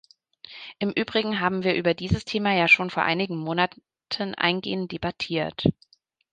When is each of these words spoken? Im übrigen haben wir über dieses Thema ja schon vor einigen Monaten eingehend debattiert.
Im 0.79 0.89
übrigen 0.89 1.39
haben 1.41 1.61
wir 1.63 1.75
über 1.75 1.93
dieses 1.93 2.25
Thema 2.25 2.55
ja 2.55 2.67
schon 2.67 2.89
vor 2.89 3.03
einigen 3.03 3.37
Monaten 3.37 3.83
eingehend 4.35 4.91
debattiert. 4.91 5.65